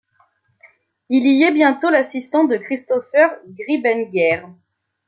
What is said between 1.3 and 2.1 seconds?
est bientôt